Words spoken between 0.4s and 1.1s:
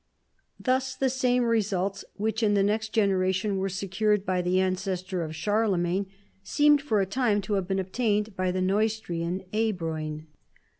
Thus